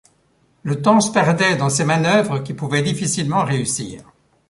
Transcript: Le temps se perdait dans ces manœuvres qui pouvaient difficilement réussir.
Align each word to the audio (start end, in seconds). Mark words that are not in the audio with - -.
Le 0.63 0.81
temps 0.81 0.99
se 0.99 1.11
perdait 1.11 1.57
dans 1.57 1.69
ces 1.69 1.85
manœuvres 1.85 2.39
qui 2.39 2.55
pouvaient 2.55 2.81
difficilement 2.81 3.43
réussir. 3.43 4.01